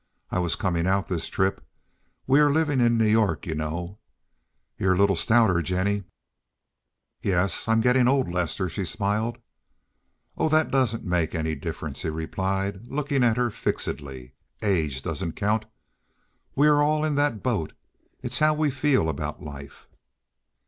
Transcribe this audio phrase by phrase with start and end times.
[0.31, 1.63] I was coming out this trip.
[2.25, 3.99] We are living in New York, you know.
[4.75, 6.05] You're a little stouter, Jennie."
[7.21, 9.37] "Yes, I'm getting old, Lester," she smiled.
[10.35, 14.33] "Oh, that doesn't make any difference," he replied, looking at her fixedly.
[14.63, 15.65] "Age doesn't count.
[16.55, 17.73] We are all in that boat.
[18.23, 19.87] It's how we feel about life."